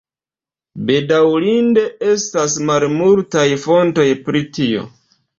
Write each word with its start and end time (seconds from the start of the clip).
Bedaŭrinde 0.85 1.83
estas 2.13 2.55
malmultaj 2.69 3.43
fontoj 3.65 4.07
pri 4.31 4.41
tio. 4.59 4.83